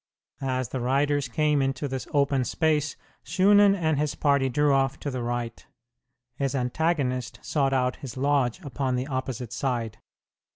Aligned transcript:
As 0.41 0.69
the 0.69 0.79
riders 0.79 1.27
came 1.27 1.61
into 1.61 1.87
this 1.87 2.07
open 2.11 2.43
space 2.43 2.95
Shunan 3.23 3.75
and 3.75 3.99
his 3.99 4.15
party 4.15 4.49
drew 4.49 4.73
off 4.73 4.99
to 5.01 5.11
the 5.11 5.21
right. 5.21 5.63
His 6.37 6.55
antagonist 6.55 7.37
sought 7.43 7.71
out 7.71 7.97
his 7.97 8.17
lodge 8.17 8.59
upon 8.61 8.95
the 8.95 9.05
opposite 9.05 9.53
side. 9.53 9.99